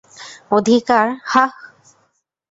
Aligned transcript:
অধিকার, 0.51 1.05
হাহ? 1.25 1.51